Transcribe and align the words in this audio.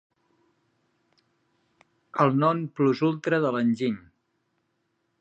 El 2.25 2.33
'non 2.39 2.65
plus 2.79 3.05
ultra' 3.13 3.43
de 3.47 3.53
l'enginy. 3.57 4.05